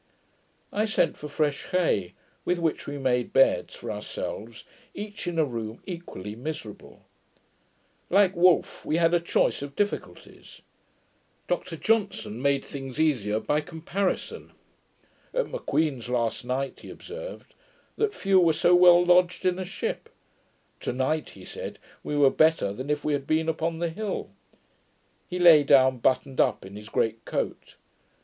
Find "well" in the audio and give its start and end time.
18.73-19.05